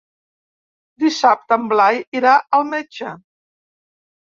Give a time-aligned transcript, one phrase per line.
[1.03, 3.15] Dissabte en Blai irà al metge.